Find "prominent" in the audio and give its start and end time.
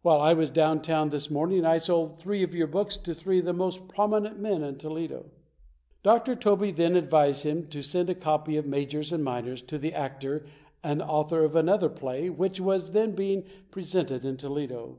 3.86-4.38